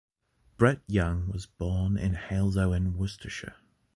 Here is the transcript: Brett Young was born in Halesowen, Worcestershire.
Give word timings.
Brett 0.57 0.81
Young 0.87 1.27
was 1.29 1.45
born 1.45 1.95
in 1.95 2.15
Halesowen, 2.15 2.95
Worcestershire. 2.95 3.53